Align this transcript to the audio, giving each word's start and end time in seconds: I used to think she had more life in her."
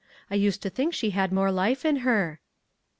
I 0.31 0.33
used 0.33 0.63
to 0.63 0.71
think 0.71 0.95
she 0.95 1.11
had 1.11 1.31
more 1.31 1.51
life 1.51 1.85
in 1.85 1.97
her." 1.97 2.39